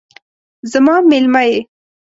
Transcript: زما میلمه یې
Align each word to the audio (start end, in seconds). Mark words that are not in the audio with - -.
زما 0.71 0.95
میلمه 1.09 1.43
یې 1.49 1.57